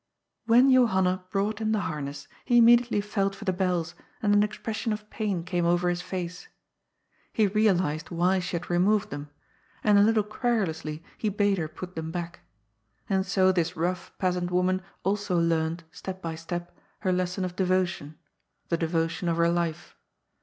[0.47, 3.93] When Johanna brought him the harness, he immediately felt for the bells,
[4.23, 6.47] and an expression of pain came over his face.
[6.47, 7.33] 48 GOD'S FOOL.
[7.33, 9.29] He realized why she had removed them;
[9.83, 12.39] and a little querulously he bade her put them back.
[13.07, 18.17] And bo this rough peasant woman also learnt, step by step, her lesson of devotion—
[18.69, 19.95] the devotion of her life.